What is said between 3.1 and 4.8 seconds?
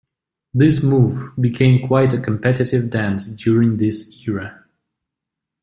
during this era.